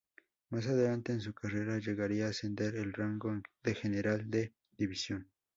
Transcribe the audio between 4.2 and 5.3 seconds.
de división.